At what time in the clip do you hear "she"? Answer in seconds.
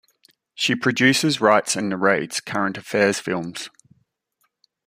0.55-0.73